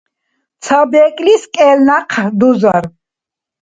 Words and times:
Ца 0.63 0.79
бекӀлис 0.91 1.43
кӀел 1.55 1.79
някъ 1.87 2.25
дузар. 2.39 2.83